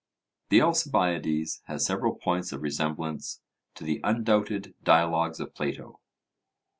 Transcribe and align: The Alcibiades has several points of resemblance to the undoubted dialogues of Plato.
The 0.49 0.61
Alcibiades 0.63 1.61
has 1.65 1.85
several 1.85 2.15
points 2.15 2.51
of 2.51 2.63
resemblance 2.63 3.39
to 3.75 3.83
the 3.83 4.01
undoubted 4.03 4.73
dialogues 4.83 5.39
of 5.39 5.53
Plato. 5.53 5.99